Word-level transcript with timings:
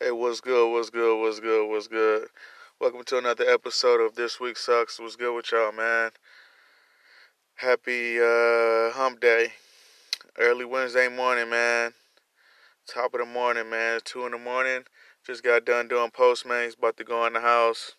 Hey, 0.00 0.12
what's 0.12 0.40
good? 0.40 0.70
What's 0.70 0.90
good? 0.90 1.20
What's 1.20 1.40
good? 1.40 1.68
What's 1.68 1.88
good? 1.88 2.28
Welcome 2.80 3.02
to 3.06 3.18
another 3.18 3.44
episode 3.48 4.00
of 4.00 4.14
This 4.14 4.38
Week 4.38 4.56
Sucks. 4.56 5.00
What's 5.00 5.16
good 5.16 5.34
with 5.34 5.50
y'all, 5.50 5.72
man? 5.72 6.12
Happy 7.56 8.20
uh, 8.20 8.92
hump 8.92 9.18
day. 9.18 9.54
Early 10.38 10.64
Wednesday 10.64 11.08
morning, 11.08 11.50
man. 11.50 11.94
Top 12.86 13.12
of 13.12 13.18
the 13.18 13.26
morning, 13.26 13.70
man. 13.70 13.98
Two 14.04 14.24
in 14.24 14.30
the 14.30 14.38
morning. 14.38 14.82
Just 15.26 15.42
got 15.42 15.64
done 15.64 15.88
doing 15.88 16.12
Postmates. 16.12 16.78
About 16.78 16.96
to 16.98 17.04
go 17.04 17.26
in 17.26 17.32
the 17.32 17.40
house. 17.40 17.94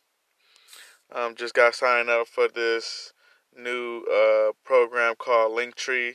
Um, 1.14 1.36
just 1.36 1.54
got 1.54 1.76
signed 1.76 2.10
up 2.10 2.28
for 2.28 2.48
this 2.48 3.12
new 3.54 4.06
uh, 4.06 4.54
program 4.64 5.16
called 5.18 5.52
Linktree, 5.52 6.14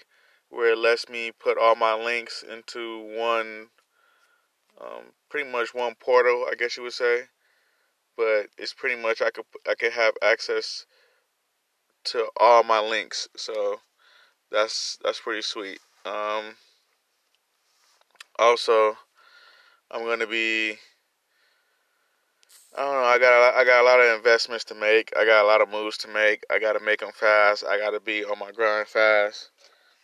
where 0.48 0.72
it 0.72 0.78
lets 0.78 1.10
me 1.10 1.30
put 1.30 1.58
all 1.58 1.76
my 1.76 1.94
links 1.94 2.42
into 2.42 3.04
one 3.18 3.68
um, 4.80 5.12
pretty 5.28 5.50
much 5.50 5.74
one 5.74 5.94
portal, 5.98 6.46
I 6.50 6.54
guess 6.54 6.76
you 6.76 6.82
would 6.82 6.92
say. 6.92 7.22
But 8.16 8.46
it's 8.58 8.72
pretty 8.72 9.00
much 9.00 9.20
I 9.20 9.30
could 9.30 9.44
I 9.68 9.74
could 9.74 9.92
have 9.92 10.14
access 10.22 10.86
to 12.04 12.26
all 12.36 12.62
my 12.62 12.80
links, 12.80 13.28
so 13.36 13.80
that's 14.50 14.98
that's 15.02 15.20
pretty 15.20 15.42
sweet. 15.42 15.80
Um, 16.04 16.56
also, 18.38 18.96
I'm 19.90 20.04
gonna 20.04 20.26
be 20.26 20.78
I 22.76 22.82
don't 22.82 22.94
know. 22.94 23.04
I 23.04 23.18
got 23.18 23.54
I 23.54 23.64
got 23.64 23.82
a 23.82 23.84
lot 23.84 24.00
of 24.00 24.16
investments 24.16 24.64
to 24.64 24.74
make. 24.74 25.12
I 25.16 25.24
got 25.24 25.44
a 25.44 25.46
lot 25.46 25.60
of 25.60 25.70
moves 25.70 25.96
to 25.98 26.08
make. 26.08 26.44
I 26.50 26.58
got 26.58 26.72
to 26.72 26.80
make 26.80 27.00
them 27.00 27.12
fast. 27.14 27.64
I 27.64 27.78
got 27.78 27.90
to 27.90 28.00
be 28.00 28.24
on 28.24 28.38
my 28.38 28.50
grind 28.50 28.88
fast. 28.88 29.50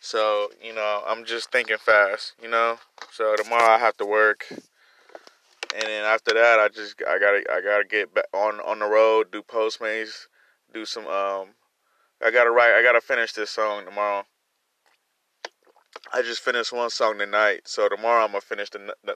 So 0.01 0.49
you 0.61 0.73
know, 0.73 1.03
I'm 1.07 1.23
just 1.23 1.49
thinking 1.51 1.77
fast. 1.77 2.33
You 2.41 2.49
know. 2.49 2.79
So 3.11 3.37
tomorrow 3.37 3.71
I 3.71 3.77
have 3.77 3.95
to 3.97 4.05
work 4.05 4.47
and 5.73 5.83
then 5.83 6.03
after 6.03 6.33
that, 6.33 6.59
I 6.59 6.67
just 6.67 7.01
I 7.07 7.17
gotta 7.17 7.43
I 7.49 7.61
gotta 7.61 7.85
get 7.89 8.13
back 8.13 8.25
on 8.33 8.59
on 8.59 8.79
the 8.79 8.85
road, 8.85 9.31
do 9.31 9.41
Postmates, 9.41 10.27
do 10.73 10.85
some 10.85 11.07
um. 11.07 11.49
I 12.23 12.29
gotta 12.31 12.51
write. 12.51 12.73
I 12.73 12.83
gotta 12.83 13.01
finish 13.01 13.33
this 13.33 13.51
song 13.51 13.85
tomorrow. 13.85 14.25
I 16.13 16.21
just 16.21 16.41
finished 16.41 16.73
one 16.73 16.89
song 16.89 17.17
tonight, 17.17 17.61
so 17.65 17.87
tomorrow 17.87 18.23
I'm 18.23 18.31
gonna 18.31 18.41
finish 18.41 18.69
the, 18.69 18.93
the 19.03 19.15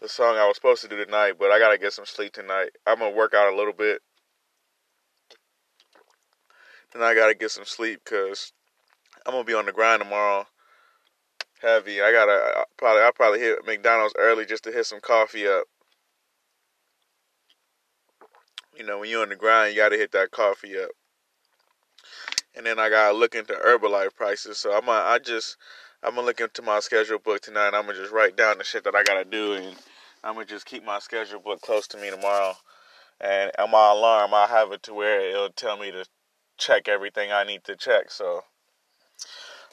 the 0.00 0.08
song 0.08 0.36
I 0.36 0.46
was 0.46 0.56
supposed 0.56 0.82
to 0.82 0.88
do 0.88 1.02
tonight. 1.02 1.34
But 1.38 1.50
I 1.50 1.58
gotta 1.58 1.78
get 1.78 1.92
some 1.94 2.06
sleep 2.06 2.32
tonight. 2.32 2.70
I'm 2.86 2.98
gonna 2.98 3.16
work 3.16 3.32
out 3.34 3.52
a 3.52 3.56
little 3.56 3.72
bit, 3.72 4.02
then 6.92 7.02
I 7.02 7.14
gotta 7.14 7.34
get 7.34 7.50
some 7.50 7.64
sleep 7.64 8.00
because 8.04 8.52
I'm 9.26 9.32
gonna 9.32 9.44
be 9.44 9.54
on 9.54 9.66
the 9.66 9.72
grind 9.72 10.02
tomorrow. 10.02 10.46
Heavy. 11.60 12.02
I 12.02 12.12
gotta 12.12 12.32
I 12.32 12.64
probably 12.76 13.02
I 13.02 13.10
probably 13.14 13.40
hit 13.40 13.64
McDonald's 13.66 14.14
early 14.18 14.44
just 14.44 14.64
to 14.64 14.72
hit 14.72 14.86
some 14.86 15.00
coffee 15.00 15.46
up. 15.46 15.64
You 18.76 18.84
know, 18.84 18.98
when 18.98 19.08
you're 19.08 19.22
on 19.22 19.28
the 19.28 19.36
grind, 19.36 19.74
you 19.74 19.80
got 19.80 19.90
to 19.90 19.96
hit 19.96 20.10
that 20.12 20.32
coffee 20.32 20.76
up. 20.76 20.90
And 22.56 22.66
then 22.66 22.78
I 22.80 22.90
got 22.90 23.12
to 23.12 23.16
look 23.16 23.34
into 23.34 23.52
Herbalife 23.54 24.14
prices. 24.16 24.58
So 24.58 24.72
I'm 24.72 24.86
gonna, 24.86 25.04
I 25.04 25.18
just, 25.20 25.56
I'm 26.02 26.14
to 26.14 26.22
look 26.22 26.40
into 26.40 26.62
my 26.62 26.80
schedule 26.80 27.18
book 27.18 27.40
tonight. 27.40 27.70
I'm 27.72 27.86
to 27.86 27.94
just 27.94 28.12
write 28.12 28.36
down 28.36 28.58
the 28.58 28.64
shit 28.64 28.82
that 28.84 28.96
I 28.96 29.04
got 29.04 29.22
to 29.22 29.24
do. 29.24 29.54
And 29.54 29.76
I'm 30.24 30.34
to 30.36 30.44
just 30.44 30.66
keep 30.66 30.84
my 30.84 30.98
schedule 30.98 31.38
book 31.38 31.60
close 31.60 31.86
to 31.88 31.96
me 31.96 32.10
tomorrow. 32.10 32.54
And 33.20 33.52
on 33.58 33.70
my 33.70 33.92
alarm, 33.92 34.34
I'll 34.34 34.48
have 34.48 34.72
it 34.72 34.82
to 34.84 34.94
where 34.94 35.20
it'll 35.20 35.50
tell 35.50 35.76
me 35.76 35.92
to 35.92 36.04
check 36.58 36.88
everything 36.88 37.30
I 37.30 37.44
need 37.44 37.62
to 37.64 37.76
check. 37.76 38.10
So 38.10 38.42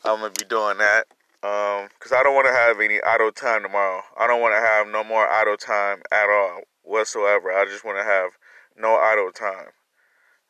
I'm 0.04 0.20
to 0.22 0.32
be 0.32 0.48
doing 0.48 0.78
that. 0.80 1.06
Um, 1.44 1.90
cause 2.00 2.12
I 2.12 2.22
don't 2.24 2.36
want 2.36 2.48
to 2.48 2.54
have 2.54 2.80
any 2.80 3.00
idle 3.02 3.32
time 3.32 3.64
tomorrow. 3.64 4.02
I 4.18 4.28
don't 4.28 4.42
want 4.42 4.54
to 4.54 4.60
have 4.60 4.88
no 4.88 5.04
more 5.04 5.28
idle 5.28 5.58
time 5.58 6.02
at 6.12 6.30
all 6.30 6.62
whatsoever. 6.84 7.52
I 7.52 7.66
just 7.66 7.86
want 7.86 7.98
to 7.98 8.04
have 8.04 8.32
no 8.78 8.96
idle 8.98 9.32
time. 9.32 9.74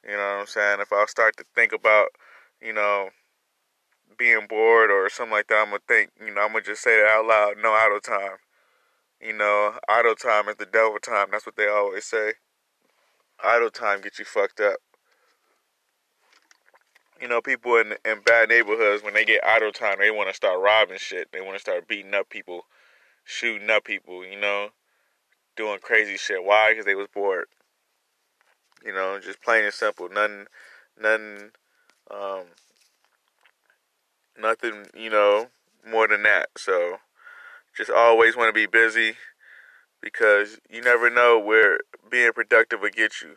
You 0.04 0.12
know 0.12 0.18
what 0.18 0.42
I'm 0.42 0.48
saying? 0.48 0.80
If 0.82 0.92
I 0.92 1.06
start 1.08 1.38
to 1.38 1.46
think 1.56 1.74
about, 1.74 2.08
you 2.62 2.74
know, 2.74 3.10
being 4.18 4.48
bored 4.48 4.92
or 4.92 5.10
something 5.10 5.32
like 5.32 5.48
that, 5.48 5.60
I'm 5.60 5.68
gonna 5.68 5.80
think, 5.88 6.12
you 6.20 6.34
know, 6.34 6.42
I'm 6.42 6.54
gonna 6.54 6.64
just 6.64 6.82
say 6.82 6.98
that 6.98 7.08
out 7.08 7.26
loud. 7.26 7.56
No 7.62 7.74
idle 7.74 8.00
time. 8.00 8.38
You 9.22 9.34
know, 9.34 9.80
idle 9.88 10.16
time 10.16 10.50
is 10.50 10.56
the 10.56 10.66
devil 10.66 10.98
time. 11.00 11.28
That's 11.32 11.46
what 11.46 11.56
they 11.56 11.68
always 11.68 12.06
say. 12.06 12.34
Idle 13.44 13.70
time 13.70 14.02
gets 14.02 14.20
you 14.20 14.26
fucked 14.26 14.60
up. 14.60 14.78
You 17.22 17.28
know, 17.28 17.40
people 17.40 17.76
in 17.78 17.94
in 18.04 18.22
bad 18.26 18.50
neighborhoods 18.50 19.04
when 19.04 19.14
they 19.14 19.26
get 19.26 19.46
idle 19.46 19.72
time, 19.72 19.98
they 20.00 20.10
want 20.10 20.30
to 20.30 20.36
start 20.36 20.60
robbing 20.60 20.98
shit. 20.98 21.32
They 21.32 21.40
want 21.40 21.54
to 21.54 21.60
start 21.60 21.88
beating 21.88 22.16
up 22.16 22.30
people, 22.30 22.66
shooting 23.24 23.70
up 23.70 23.84
people. 23.86 24.26
You 24.26 24.40
know, 24.40 24.70
doing 25.56 25.80
crazy 25.80 26.18
shit. 26.18 26.44
Why? 26.44 26.72
Because 26.72 26.86
they 26.86 26.96
was 26.96 27.08
bored. 27.14 27.46
You 28.84 28.94
know, 28.94 29.20
just 29.20 29.42
plain 29.44 29.64
and 29.64 29.74
simple. 29.74 30.10
Nothing, 30.10 30.48
nothing, 31.00 31.52
um, 32.10 32.46
nothing. 34.40 34.88
You 34.96 35.12
know, 35.12 35.48
more 35.88 36.08
than 36.08 36.24
that. 36.24 36.50
So, 36.58 36.98
just 37.78 37.92
always 37.92 38.36
want 38.36 38.50
to 38.50 38.54
be 38.54 38.66
busy 38.66 39.14
because 40.02 40.60
you 40.70 40.82
never 40.82 41.12
know 41.12 41.38
where 41.38 41.82
being 42.10 42.34
productive 42.34 42.82
will 42.82 42.90
get 42.90 43.22
you. 43.22 43.36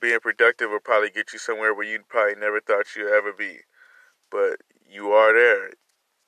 Being 0.00 0.20
productive 0.20 0.70
will 0.70 0.80
probably 0.80 1.10
get 1.10 1.32
you 1.32 1.38
somewhere 1.38 1.74
where 1.74 1.86
you 1.86 2.00
probably 2.08 2.34
never 2.38 2.60
thought 2.60 2.94
you'd 2.94 3.12
ever 3.12 3.32
be, 3.32 3.58
but 4.30 4.60
you 4.88 5.10
are 5.12 5.32
there, 5.32 5.66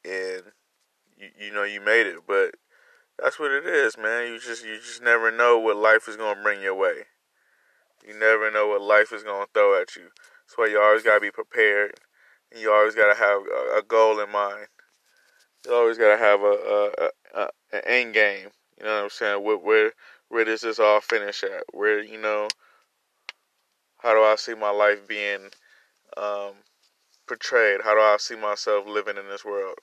and 0.05 0.43
you 1.17 1.29
you 1.39 1.53
know 1.53 1.65
you 1.65 1.81
made 1.81 2.07
it. 2.07 2.21
But 2.27 2.55
that's 3.19 3.39
what 3.39 3.51
it 3.51 3.67
is, 3.67 3.99
man. 3.99 4.33
You 4.33 4.39
just 4.39 4.65
you 4.65 4.77
just 4.77 5.03
never 5.03 5.31
know 5.31 5.59
what 5.59 5.77
life 5.77 6.09
is 6.09 6.17
gonna 6.17 6.43
bring 6.43 6.63
your 6.63 6.75
way. 6.75 7.05
You 8.07 8.19
never 8.19 8.51
know 8.51 8.69
what 8.69 8.81
life 8.81 9.13
is 9.13 9.23
to 9.25 9.47
throw 9.53 9.81
at 9.81 9.97
you. 9.97 10.05
That's 10.47 10.57
why 10.57 10.67
you 10.67 10.81
always 10.81 11.03
got 11.03 11.15
to 11.15 11.21
be 11.21 11.31
prepared. 11.31 11.95
And 12.51 12.61
you 12.61 12.73
always 12.73 12.95
got 12.95 13.13
to 13.13 13.19
have 13.19 13.43
a, 13.43 13.79
a, 13.79 13.83
goal 13.83 14.21
in 14.21 14.31
mind. 14.31 14.69
You 15.67 15.75
always 15.75 15.99
got 15.99 16.17
to 16.17 16.17
have 16.17 16.41
a, 16.41 16.91
a, 17.35 17.39
a, 17.39 17.49
an 17.73 17.81
end 17.85 18.15
game. 18.15 18.49
You 18.79 18.87
know 18.87 18.95
what 18.97 19.05
I'm 19.05 19.11
saying? 19.11 19.45
Where, 19.45 19.59
where, 19.59 19.93
where 20.29 20.45
does 20.45 20.63
this 20.63 20.79
all 20.79 21.01
finish 21.01 21.43
at? 21.43 21.65
Where, 21.73 22.03
you 22.03 22.19
know, 22.19 22.49
how 23.99 24.15
do 24.15 24.21
I 24.21 24.37
see 24.37 24.55
my 24.55 24.71
life 24.71 25.07
being 25.07 25.51
um, 26.17 26.53
portrayed? 27.27 27.81
How 27.83 27.95
do 27.95 28.01
I 28.01 28.17
see 28.19 28.37
myself 28.37 28.87
living 28.87 29.17
in 29.17 29.29
this 29.29 29.45
world? 29.45 29.79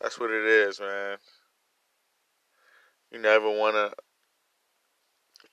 That's 0.00 0.18
what 0.18 0.30
it 0.30 0.44
is, 0.44 0.80
man. 0.80 1.18
You 3.10 3.18
never 3.18 3.50
want 3.50 3.74
to 3.74 3.92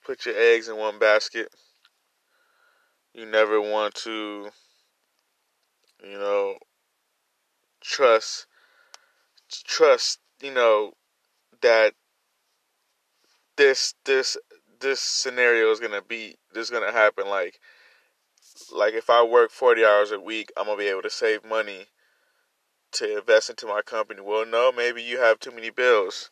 put 0.06 0.26
your 0.26 0.36
eggs 0.38 0.68
in 0.68 0.78
one 0.78 1.00
basket 1.00 1.50
you 3.16 3.26
never 3.26 3.62
want 3.62 3.96
to, 3.96 4.50
you 6.04 6.18
know, 6.18 6.58
trust, 7.82 8.46
trust, 9.50 10.20
you 10.42 10.54
know, 10.54 10.92
that 11.62 11.94
this, 13.56 13.94
this, 14.04 14.36
this 14.82 15.00
scenario 15.00 15.72
is 15.72 15.80
gonna 15.80 16.02
be, 16.02 16.36
this 16.54 16.66
is 16.66 16.70
gonna 16.70 16.92
happen. 16.92 17.30
Like, 17.30 17.62
like 18.72 18.94
if 18.94 19.10
I 19.10 19.24
work 19.24 19.52
40 19.52 19.84
hours 19.84 20.12
a 20.12 20.20
week, 20.20 20.52
I'm 20.58 20.66
gonna 20.66 20.78
be 20.78 20.88
able 20.88 21.02
to 21.04 21.10
save 21.10 21.44
money 21.46 21.88
to 22.94 23.18
invest 23.18 23.50
into 23.50 23.66
my 23.66 23.82
company. 23.82 24.22
Well, 24.22 24.46
no, 24.46 24.72
maybe 24.72 25.02
you 25.02 25.20
have 25.20 25.40
too 25.40 25.52
many 25.52 25.70
bills. 25.70 26.30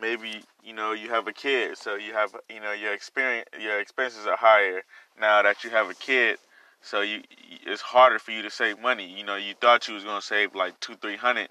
Maybe 0.00 0.42
you 0.62 0.72
know 0.72 0.92
you 0.92 1.10
have 1.10 1.28
a 1.28 1.32
kid, 1.32 1.76
so 1.76 1.96
you 1.96 2.12
have 2.12 2.34
you 2.48 2.60
know 2.60 2.72
your 2.72 2.92
experience, 2.94 3.48
your 3.60 3.78
expenses 3.78 4.26
are 4.26 4.36
higher 4.36 4.82
now 5.20 5.42
that 5.42 5.64
you 5.64 5.70
have 5.70 5.90
a 5.90 5.94
kid, 5.94 6.38
so 6.80 7.02
you 7.02 7.22
it's 7.66 7.82
harder 7.82 8.18
for 8.18 8.30
you 8.30 8.42
to 8.42 8.50
save 8.50 8.80
money. 8.80 9.06
You 9.06 9.24
know, 9.24 9.36
you 9.36 9.54
thought 9.60 9.88
you 9.88 9.94
was 9.94 10.04
gonna 10.04 10.22
save 10.22 10.54
like 10.54 10.80
two, 10.80 10.96
three 10.96 11.16
hundred. 11.16 11.48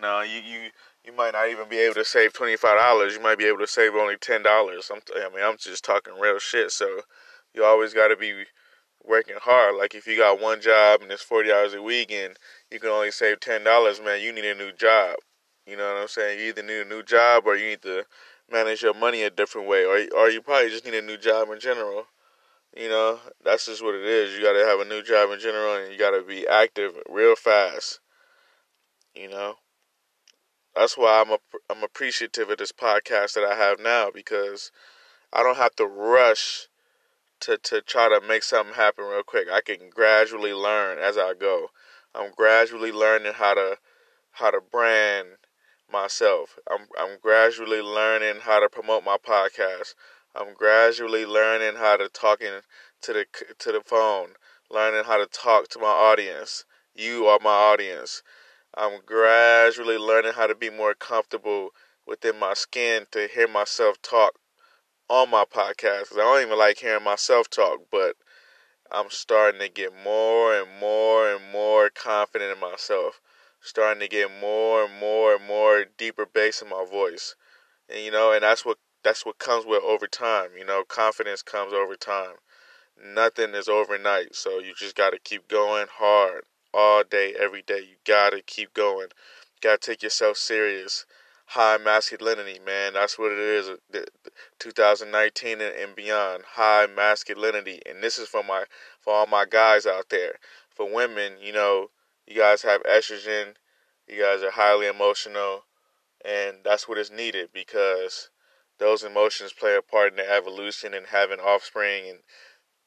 No, 0.00 0.22
you 0.22 0.40
you 0.40 0.70
you 1.04 1.12
might 1.12 1.32
not 1.34 1.48
even 1.48 1.68
be 1.68 1.78
able 1.78 1.94
to 1.94 2.04
save 2.04 2.32
twenty 2.32 2.56
five 2.56 2.78
dollars. 2.78 3.14
You 3.14 3.22
might 3.22 3.38
be 3.38 3.46
able 3.46 3.58
to 3.58 3.66
save 3.66 3.94
only 3.94 4.16
ten 4.16 4.42
dollars. 4.42 4.90
I 4.92 5.28
mean, 5.34 5.44
I'm 5.44 5.56
just 5.56 5.84
talking 5.84 6.14
real 6.20 6.38
shit. 6.38 6.72
So 6.72 7.02
you 7.54 7.64
always 7.64 7.94
got 7.94 8.08
to 8.08 8.16
be 8.16 8.44
working 9.04 9.36
hard. 9.40 9.76
Like 9.76 9.94
if 9.94 10.06
you 10.06 10.16
got 10.16 10.40
one 10.40 10.60
job 10.60 11.02
and 11.02 11.10
it's 11.10 11.22
forty 11.22 11.52
hours 11.52 11.74
a 11.74 11.82
week 11.82 12.10
and 12.12 12.36
you 12.70 12.80
can 12.80 12.90
only 12.90 13.10
save 13.10 13.40
ten 13.40 13.64
dollars, 13.64 14.00
man, 14.00 14.20
you 14.22 14.32
need 14.32 14.44
a 14.44 14.54
new 14.54 14.72
job. 14.72 15.16
You 15.66 15.76
know 15.76 15.92
what 15.92 16.02
I'm 16.02 16.08
saying? 16.08 16.38
You 16.40 16.46
either 16.46 16.62
need 16.62 16.80
a 16.80 16.88
new 16.88 17.02
job 17.02 17.44
or 17.46 17.56
you 17.56 17.68
need 17.70 17.82
to 17.82 18.04
manage 18.50 18.82
your 18.82 18.94
money 18.94 19.22
a 19.22 19.30
different 19.30 19.68
way, 19.68 19.84
or 19.84 19.98
or 20.16 20.30
you 20.30 20.40
probably 20.40 20.70
just 20.70 20.84
need 20.84 20.94
a 20.94 21.02
new 21.02 21.18
job 21.18 21.50
in 21.50 21.60
general. 21.60 22.06
You 22.76 22.88
know, 22.88 23.20
that's 23.44 23.66
just 23.66 23.82
what 23.82 23.94
it 23.94 24.04
is. 24.04 24.34
You 24.34 24.42
got 24.42 24.52
to 24.52 24.64
have 24.64 24.80
a 24.80 24.84
new 24.84 25.02
job 25.02 25.30
in 25.30 25.40
general, 25.40 25.76
and 25.76 25.92
you 25.92 25.98
got 25.98 26.10
to 26.10 26.22
be 26.22 26.46
active 26.46 26.92
real 27.08 27.34
fast. 27.34 28.00
You 29.14 29.28
know, 29.28 29.56
that's 30.74 30.96
why 30.96 31.22
I'm 31.24 31.32
a, 31.32 31.38
I'm 31.68 31.82
appreciative 31.82 32.50
of 32.50 32.58
this 32.58 32.72
podcast 32.72 33.34
that 33.34 33.44
I 33.44 33.56
have 33.56 33.80
now 33.80 34.10
because 34.14 34.70
I 35.32 35.42
don't 35.42 35.56
have 35.56 35.74
to 35.76 35.86
rush 35.86 36.68
to 37.40 37.58
to 37.58 37.80
try 37.82 38.08
to 38.08 38.26
make 38.26 38.42
something 38.42 38.74
happen 38.74 39.04
real 39.04 39.22
quick. 39.22 39.48
I 39.50 39.60
can 39.60 39.90
gradually 39.90 40.52
learn 40.52 40.98
as 40.98 41.16
I 41.18 41.34
go. 41.34 41.68
I'm 42.14 42.32
gradually 42.36 42.92
learning 42.92 43.34
how 43.34 43.54
to 43.54 43.78
how 44.32 44.50
to 44.50 44.60
brand 44.60 45.28
myself. 45.90 46.58
I'm 46.70 46.86
I'm 46.98 47.18
gradually 47.20 47.82
learning 47.82 48.40
how 48.42 48.60
to 48.60 48.68
promote 48.68 49.04
my 49.04 49.16
podcast. 49.16 49.94
I'm 50.34 50.54
gradually 50.54 51.26
learning 51.26 51.76
how 51.76 51.96
to 51.96 52.08
talking 52.08 52.60
to 53.02 53.12
the 53.12 53.26
to 53.58 53.72
the 53.72 53.80
phone, 53.84 54.30
learning 54.70 55.04
how 55.04 55.18
to 55.18 55.26
talk 55.26 55.68
to 55.68 55.78
my 55.78 55.86
audience. 55.86 56.64
You 56.94 57.26
are 57.26 57.38
my 57.42 57.50
audience. 57.50 58.22
I'm 58.76 59.00
gradually 59.04 59.98
learning 59.98 60.32
how 60.34 60.46
to 60.46 60.54
be 60.54 60.70
more 60.70 60.94
comfortable 60.94 61.70
within 62.06 62.38
my 62.38 62.54
skin 62.54 63.06
to 63.12 63.28
hear 63.28 63.48
myself 63.48 64.00
talk 64.02 64.34
on 65.08 65.30
my 65.30 65.44
podcast. 65.44 66.00
because 66.04 66.18
I 66.18 66.20
don't 66.20 66.42
even 66.42 66.58
like 66.58 66.78
hearing 66.78 67.04
myself 67.04 67.48
talk, 67.50 67.80
but 67.90 68.16
I'm 68.90 69.10
starting 69.10 69.60
to 69.60 69.68
get 69.68 69.92
more 70.04 70.54
and 70.54 70.68
more 70.80 71.30
and 71.30 71.44
more 71.52 71.90
confident 71.90 72.52
in 72.52 72.60
myself. 72.60 73.20
Starting 73.60 74.00
to 74.00 74.08
get 74.08 74.30
more 74.40 74.84
and 74.84 74.94
more 74.94 75.34
and 75.34 75.44
more 75.46 75.84
deeper 75.96 76.26
bass 76.26 76.62
in 76.62 76.68
my 76.68 76.84
voice. 76.84 77.34
And 77.88 78.00
you 78.04 78.10
know, 78.10 78.32
and 78.32 78.42
that's 78.42 78.64
what 78.64 78.78
that's 79.02 79.26
what 79.26 79.38
comes 79.38 79.66
with 79.66 79.82
over 79.84 80.06
time. 80.06 80.50
You 80.58 80.64
know, 80.64 80.84
confidence 80.84 81.42
comes 81.42 81.72
over 81.72 81.96
time. 81.96 82.36
Nothing 83.02 83.54
is 83.54 83.68
overnight, 83.68 84.34
so 84.34 84.58
you 84.58 84.74
just 84.74 84.96
got 84.96 85.10
to 85.10 85.18
keep 85.18 85.48
going 85.48 85.86
hard 85.90 86.44
all 86.74 87.02
day, 87.04 87.34
every 87.38 87.62
day. 87.62 87.80
You 87.80 87.96
got 88.04 88.30
to 88.30 88.42
keep 88.42 88.74
going. 88.74 89.08
Got 89.62 89.80
to 89.80 89.90
take 89.92 90.02
yourself 90.02 90.36
serious. 90.36 91.06
High 91.52 91.78
masculinity, 91.78 92.58
man. 92.58 92.92
That's 92.92 93.18
what 93.18 93.32
it 93.32 93.38
is. 93.38 93.70
2019 94.58 95.62
and 95.62 95.96
beyond. 95.96 96.44
High 96.44 96.86
masculinity, 96.86 97.80
and 97.86 98.02
this 98.02 98.18
is 98.18 98.28
for 98.28 98.42
my 98.44 98.64
for 99.00 99.14
all 99.14 99.26
my 99.26 99.46
guys 99.46 99.86
out 99.86 100.10
there. 100.10 100.34
For 100.68 100.92
women, 100.92 101.38
you 101.40 101.54
know, 101.54 101.88
you 102.26 102.36
guys 102.36 102.60
have 102.62 102.82
estrogen. 102.82 103.54
You 104.06 104.20
guys 104.20 104.42
are 104.42 104.50
highly 104.50 104.88
emotional, 104.88 105.64
and 106.22 106.58
that's 106.64 106.86
what 106.86 106.98
is 106.98 107.10
needed 107.10 107.48
because 107.54 108.28
those 108.78 109.02
emotions 109.02 109.54
play 109.54 109.74
a 109.74 109.80
part 109.80 110.10
in 110.10 110.16
the 110.16 110.30
evolution 110.30 110.92
and 110.92 111.06
having 111.06 111.40
offspring 111.40 112.10
and 112.10 112.18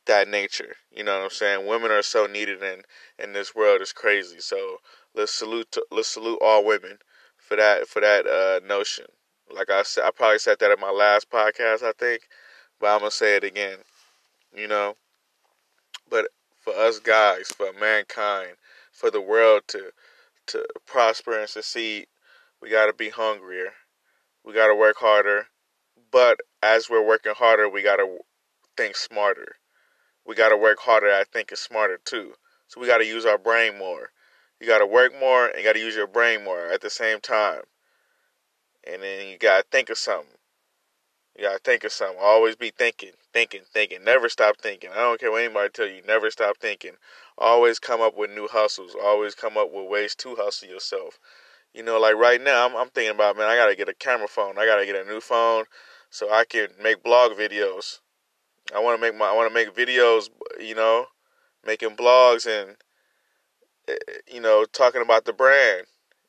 that 0.06 0.28
nature. 0.28 0.76
You 0.92 1.04
know 1.04 1.18
what 1.18 1.24
I'm 1.24 1.30
saying? 1.32 1.66
Women 1.66 1.90
are 1.90 2.04
so 2.04 2.28
needed 2.28 2.62
in 2.62 2.84
in 3.18 3.34
this 3.34 3.56
world. 3.56 3.82
It's 3.82 3.92
crazy. 3.92 4.40
So 4.40 4.78
let's 5.16 5.34
salute 5.34 5.72
to, 5.72 5.84
let's 5.90 6.10
salute 6.10 6.38
all 6.44 6.64
women 6.64 7.00
for 7.52 7.58
that 7.58 7.86
for 7.86 8.00
that 8.00 8.26
uh, 8.26 8.66
notion. 8.66 9.06
Like 9.54 9.70
I 9.70 9.84
said, 9.84 10.06
I 10.06 10.12
probably 10.12 10.40
said 10.40 10.60
that 10.60 10.72
in 10.72 10.80
my 10.80 10.90
last 10.90 11.30
podcast, 11.30 11.84
I 11.84 11.92
think, 12.00 12.22
but 12.80 12.88
I'm 12.88 13.00
gonna 13.00 13.12
say 13.12 13.36
it 13.36 13.44
again. 13.44 13.80
You 14.56 14.70
know, 14.70 14.96
but 16.10 16.28
for 16.62 16.74
us 16.74 17.00
guys, 17.00 17.50
for 17.50 17.74
mankind, 17.78 18.52
for 18.94 19.12
the 19.12 19.20
world 19.20 19.64
to 19.68 19.92
to 20.48 20.66
prosper 20.86 21.38
and 21.38 21.50
succeed, 21.50 22.08
we 22.62 22.70
gotta 22.70 22.94
be 22.94 23.10
hungrier. 23.10 23.74
We 24.46 24.54
gotta 24.54 24.76
work 24.76 24.96
harder. 24.98 25.48
But 26.10 26.40
as 26.64 26.90
we're 26.90 27.06
working 27.06 27.34
harder, 27.36 27.68
we 27.68 27.84
gotta 27.84 28.20
think 28.78 28.96
smarter. 28.96 29.56
We 30.26 30.36
gotta 30.36 30.56
work 30.56 30.80
harder 30.80 31.10
at 31.10 31.34
thinking 31.34 31.58
smarter 31.58 32.00
too. 32.02 32.34
So 32.70 32.80
we 32.80 32.88
gotta 32.88 33.06
use 33.06 33.26
our 33.26 33.38
brain 33.38 33.78
more. 33.78 34.12
You 34.62 34.68
gotta 34.68 34.86
work 34.86 35.12
more 35.20 35.48
and 35.48 35.58
you 35.58 35.64
gotta 35.64 35.80
use 35.80 35.96
your 35.96 36.06
brain 36.06 36.44
more 36.44 36.68
at 36.68 36.82
the 36.82 36.90
same 36.92 37.20
time. 37.20 37.64
And 38.86 39.02
then 39.02 39.28
you 39.28 39.40
gotta 39.40 39.66
think 39.72 39.90
of 39.90 39.98
something. 39.98 40.38
You 41.36 41.46
gotta 41.46 41.58
think 41.58 41.84
of 41.84 41.92
something. 41.92 42.20
Always 42.22 42.56
be 42.56 42.70
thinking, 42.70 43.14
thinking, 43.34 43.62
thinking. 43.74 44.04
Never 44.04 44.30
stop 44.30 44.58
thinking. 44.62 44.92
I 44.92 44.98
don't 44.98 45.20
care 45.20 45.32
what 45.32 45.44
anybody 45.44 45.70
tell 45.74 45.88
you. 45.88 46.04
Never 46.08 46.30
stop 46.30 46.58
thinking. 46.60 46.98
Always 47.40 47.80
come 47.80 48.02
up 48.02 48.16
with 48.16 48.30
new 48.30 48.48
hustles. 48.48 48.96
Always 49.02 49.34
come 49.34 49.58
up 49.58 49.74
with 49.74 49.90
ways 49.90 50.14
to 50.18 50.36
hustle 50.36 50.70
yourself. 50.70 51.20
You 51.74 51.82
know, 51.82 52.00
like 52.00 52.16
right 52.16 52.40
now, 52.40 52.68
I'm, 52.68 52.76
I'm 52.76 52.90
thinking 52.90 53.16
about 53.16 53.38
man. 53.38 53.48
I 53.48 53.56
gotta 53.56 53.76
get 53.76 53.90
a 53.90 53.96
camera 53.96 54.28
phone. 54.28 54.60
I 54.60 54.68
gotta 54.68 54.86
get 54.86 54.96
a 54.96 55.10
new 55.10 55.22
phone 55.22 55.64
so 56.12 56.32
I 56.32 56.46
can 56.46 56.68
make 56.80 57.02
blog 57.02 57.32
videos. 57.32 57.98
I 58.76 58.80
want 58.80 59.02
to 59.02 59.02
make 59.02 59.18
my 59.18 59.26
I 59.26 59.36
want 59.36 59.50
to 59.50 59.54
make 59.56 59.76
videos, 59.76 60.30
you 60.60 60.76
know, 60.76 61.08
making 61.66 61.96
blogs 61.96 62.46
and 62.46 62.78
you 64.32 64.42
know 64.42 64.66
talking 64.66 65.02
about 65.02 65.26
the 65.26 65.34
brand 65.34 65.86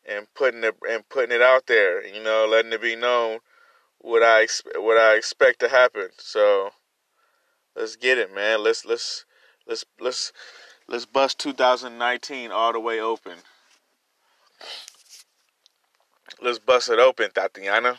and 0.06 0.26
putting 0.34 0.64
it 0.64 0.74
and 0.88 1.08
putting 1.08 1.34
it 1.34 1.42
out 1.42 1.66
there, 1.66 2.04
you 2.06 2.22
know, 2.22 2.46
letting 2.50 2.72
it 2.72 2.82
be 2.82 2.96
known 2.96 3.38
what 3.98 4.22
I 4.22 4.46
what 4.76 4.98
I 4.98 5.14
expect 5.16 5.60
to 5.60 5.68
happen. 5.68 6.08
So 6.18 6.70
let's 7.76 7.96
get 7.96 8.18
it, 8.18 8.34
man. 8.34 8.62
Let's 8.62 8.84
let's 8.84 9.24
let's 9.66 9.84
let's 10.00 10.32
let's 10.88 11.06
bust 11.06 11.38
2019 11.38 12.50
all 12.50 12.72
the 12.72 12.80
way 12.80 13.00
open. 13.00 13.38
Let's 16.40 16.58
bust 16.58 16.88
it 16.90 16.98
open, 16.98 17.30
Tatiana. 17.32 17.98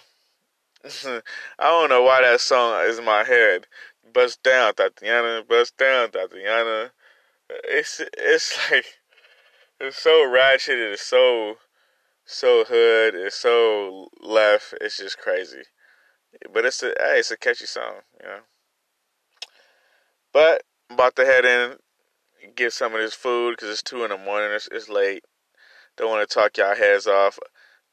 I 1.05 1.21
don't 1.59 1.89
know 1.89 2.03
why 2.03 2.21
that 2.21 2.41
song 2.41 2.81
is 2.85 2.99
in 2.99 3.05
my 3.05 3.23
head. 3.23 3.67
Bust 4.13 4.43
down, 4.43 4.73
Tatiana. 4.73 5.43
Bust 5.47 5.77
down, 5.77 6.11
Tatiana. 6.11 6.91
It's 7.49 8.01
it's 8.17 8.57
like 8.71 8.85
it's 9.83 10.01
so 10.01 10.29
ratchet. 10.29 10.79
It's 10.79 11.01
so 11.01 11.57
so 12.25 12.63
hood. 12.63 13.15
It's 13.15 13.35
so 13.35 14.07
left. 14.21 14.73
It's 14.79 14.97
just 14.97 15.17
crazy. 15.17 15.63
But 16.53 16.65
it's 16.65 16.81
a 16.81 16.87
hey, 16.97 17.19
it's 17.19 17.31
a 17.31 17.37
catchy 17.37 17.65
song, 17.65 17.95
you 18.19 18.27
know. 18.27 18.39
But 20.31 20.63
I'm 20.89 20.95
about 20.95 21.15
to 21.17 21.25
head 21.25 21.45
in, 21.45 21.77
get 22.55 22.73
some 22.73 22.93
of 22.93 23.01
this 23.01 23.13
food 23.13 23.55
because 23.55 23.69
it's 23.69 23.83
two 23.83 24.03
in 24.03 24.09
the 24.09 24.17
morning. 24.17 24.51
It's, 24.53 24.67
it's 24.71 24.89
late. 24.89 25.23
Don't 25.97 26.09
want 26.09 26.27
to 26.27 26.33
talk 26.33 26.57
y'all 26.57 26.75
heads 26.75 27.05
off. 27.05 27.37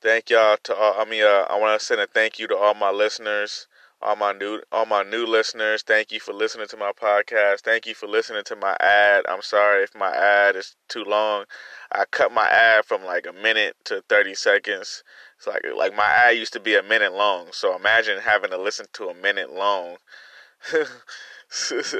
Thank 0.00 0.30
y'all 0.30 0.56
to 0.64 0.74
all. 0.74 0.94
I 0.98 1.04
mean, 1.04 1.24
uh, 1.24 1.46
I 1.50 1.58
want 1.58 1.78
to 1.78 1.84
send 1.84 2.00
a 2.00 2.06
thank 2.06 2.38
you 2.38 2.46
to 2.48 2.56
all 2.56 2.74
my 2.74 2.90
listeners, 2.90 3.66
all 4.02 4.16
my 4.16 4.32
new, 4.32 4.60
all 4.72 4.86
my 4.86 5.02
new 5.02 5.26
listeners. 5.26 5.82
Thank 5.82 6.10
you 6.12 6.20
for 6.20 6.32
listening 6.32 6.68
to 6.68 6.76
my 6.76 6.92
podcast. 6.92 7.60
Thank 7.60 7.86
you 7.86 7.94
for 7.94 8.06
listening 8.06 8.44
to 8.44 8.56
my 8.56 8.76
ad. 8.80 9.24
I'm 9.28 9.42
sorry 9.42 9.84
if 9.84 9.94
my 9.94 10.10
ad 10.14 10.56
is 10.56 10.76
too 10.88 11.04
long. 11.04 11.44
I 11.92 12.04
cut 12.10 12.32
my 12.32 12.46
ad 12.48 12.86
from 12.86 13.04
like 13.04 13.26
a 13.26 13.32
minute 13.32 13.76
to 13.84 14.02
30 14.08 14.34
seconds. 14.34 15.02
It's 15.36 15.46
like 15.46 15.62
like 15.76 15.94
my 15.94 16.06
ad 16.06 16.36
used 16.36 16.52
to 16.54 16.60
be 16.60 16.74
a 16.74 16.82
minute 16.82 17.12
long. 17.12 17.48
So 17.52 17.76
imagine 17.76 18.20
having 18.20 18.50
to 18.50 18.58
listen 18.58 18.86
to 18.94 19.08
a 19.08 19.14
minute 19.14 19.52
long. 19.52 19.96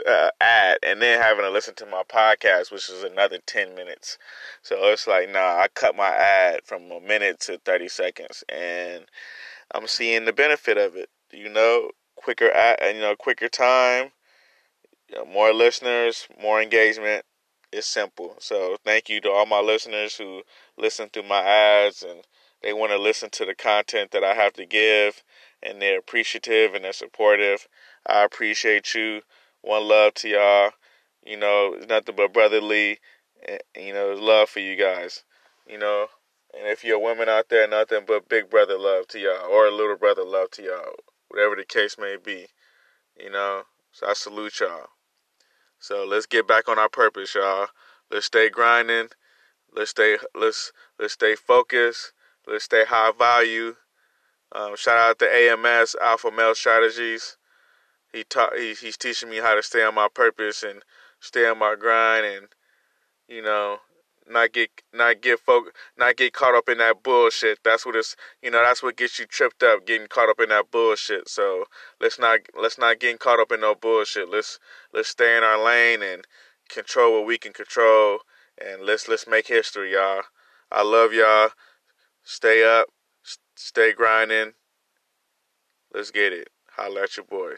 uh, 0.06 0.31
ad 0.41 0.79
and 0.82 1.03
then 1.03 1.20
having 1.20 1.44
to 1.44 1.50
listen 1.50 1.75
to 1.75 1.87
my 1.87 2.03
podcast, 2.08 2.70
which 2.70 2.88
is 2.88 3.03
another 3.03 3.38
10 3.46 3.75
minutes. 3.75 4.17
So 4.62 4.76
it's 4.93 5.06
like, 5.06 5.31
nah, 5.31 5.58
I 5.58 5.69
cut 5.75 5.96
my 5.96 6.08
ad 6.08 6.61
from 6.64 6.91
a 6.91 7.00
minute 7.00 7.41
to 7.41 7.58
30 7.58 7.88
seconds 7.88 8.44
and 8.49 9.06
I'm 9.75 9.87
seeing 9.87 10.25
the 10.25 10.32
benefit 10.32 10.79
of 10.79 10.96
it. 10.96 11.11
You 11.32 11.49
know, 11.49 11.91
quicker, 12.17 12.50
ad, 12.50 12.79
uh, 12.82 12.87
you 12.87 13.00
know, 13.00 13.17
quicker 13.17 13.49
time, 13.49 14.12
you 15.08 15.17
know, 15.17 15.25
more 15.25 15.53
listeners, 15.53 16.27
more 16.41 16.60
engagement. 16.60 17.25
It's 17.72 17.87
simple. 17.87 18.37
So 18.41 18.77
thank 18.84 19.08
you 19.08 19.20
to 19.20 19.31
all 19.31 19.46
my 19.46 19.60
listeners 19.60 20.17
who 20.17 20.43
listen 20.77 21.08
to 21.10 21.22
my 21.22 21.41
ads 21.41 22.03
and 22.03 22.22
they 22.63 22.72
want 22.72 22.93
to 22.93 22.99
listen 22.99 23.31
to 23.31 23.44
the 23.46 23.55
content 23.55 24.10
that 24.10 24.25
I 24.25 24.34
have 24.34 24.55
to 24.55 24.67
give 24.67 25.22
and 25.63 25.81
they're 25.81 25.99
appreciative 25.99 26.75
and 26.75 26.84
they're 26.84 26.93
supportive. 26.93 27.69
I 28.06 28.25
appreciate 28.25 28.94
you. 28.94 29.22
One 29.63 29.87
love 29.87 30.15
to 30.15 30.29
y'all. 30.29 30.72
You 31.25 31.37
know, 31.37 31.75
it's 31.77 31.87
nothing 31.87 32.17
but 32.17 32.32
brotherly. 32.32 32.99
Eh, 33.46 33.58
and, 33.75 33.87
you 33.87 33.94
know, 33.94 34.15
love 34.15 34.49
for 34.49 34.60
you 34.60 34.77
guys. 34.77 35.25
You 35.67 35.79
know, 35.79 36.08
and 36.56 36.67
if 36.67 36.82
you're 36.82 36.99
women 36.99 37.29
out 37.29 37.49
there, 37.49 37.69
nothing 37.69 38.05
but 38.06 38.29
big 38.29 38.51
brother 38.51 38.77
love 38.77 39.06
to 39.08 39.19
y'all, 39.20 39.49
or 39.49 39.70
little 39.70 39.96
brother 39.96 40.25
love 40.25 40.51
to 40.53 40.63
y'all, 40.63 40.94
whatever 41.31 41.56
the 41.56 41.65
case 41.65 41.96
may 41.99 42.17
be. 42.17 42.46
You 43.19 43.31
know, 43.31 43.63
so 43.93 44.06
I 44.06 44.13
salute 44.13 44.60
y'all. 44.60 44.87
So 45.79 46.05
let's 46.05 46.27
get 46.27 46.46
back 46.46 46.69
on 46.69 46.79
our 46.79 46.89
purpose, 46.89 47.34
y'all. 47.34 47.69
Let's 48.10 48.27
stay 48.27 48.51
grinding. 48.51 49.08
Let's 49.75 49.91
stay 49.91 50.19
let's 50.34 50.72
let's 50.99 51.15
stay 51.15 51.34
focused. 51.34 52.13
Let's 52.46 52.65
stay 52.65 52.84
high 52.84 53.13
value. 53.17 53.77
Um, 54.53 54.77
shout 54.77 54.99
out 54.99 55.19
to 55.20 55.27
AMS 55.27 55.96
Alpha 56.03 56.31
Male 56.31 56.55
Strategies 56.55 57.37
he 58.13 58.25
taught 58.25 58.56
he, 58.56 58.75
he's 58.75 58.96
teaching 58.96 59.31
me 59.31 59.39
how 59.39 59.55
to 59.55 59.63
stay 59.63 59.82
on 59.82 59.94
my 59.94 60.08
purpose 60.13 60.63
and 60.63 60.82
stay 61.20 61.46
on 61.46 61.58
my 61.58 61.75
grind 61.79 62.27
and 62.27 62.49
you 63.29 63.43
know 63.43 63.79
not 64.31 64.53
get 64.53 64.70
not 64.93 65.20
get 65.20 65.41
folk 65.41 65.75
not 65.99 66.17
get 66.17 66.32
caught 66.32 66.55
up 66.55 66.69
in 66.69 66.79
that 66.79 67.03
bullshit. 67.03 67.58
That's 67.65 67.84
what 67.84 67.96
it's 67.96 68.17
you 68.43 68.51
know 68.51 68.63
that's 68.63 68.82
what 68.82 68.96
gets 68.96 69.19
you 69.19 69.27
tripped 69.27 69.63
up, 69.63 69.87
getting 69.87 70.08
caught 70.08 70.29
up 70.29 70.41
in 70.41 70.49
that 70.51 70.70
bullshit. 70.70 71.29
So 71.29 71.65
let's 72.01 72.19
not 72.19 72.41
let's 72.60 72.79
not 72.79 73.01
get 73.01 73.19
caught 73.19 73.41
up 73.41 73.53
in 73.53 73.60
no 73.60 73.75
bullshit. 73.75 74.31
Let's 74.31 74.58
let's 74.93 75.08
stay 75.08 75.37
in 75.37 75.43
our 75.44 75.63
lane 75.63 76.03
and 76.03 76.27
control 76.69 77.13
what 77.15 77.27
we 77.27 77.39
can 77.39 77.53
control 77.53 78.20
and 78.58 78.82
let's 78.82 79.08
let's 79.08 79.27
make 79.27 79.49
history, 79.49 79.93
y'all. 79.93 80.22
I 80.70 80.82
love 80.82 81.13
y'all. 81.13 81.51
Stay 82.22 82.63
up, 82.65 82.89
stay 83.56 83.93
grinding. 83.93 84.53
Let's 85.93 86.10
get 86.10 86.32
it. 86.32 86.49
Holla 86.77 87.03
at 87.03 87.17
your 87.17 87.27
boy. 87.27 87.55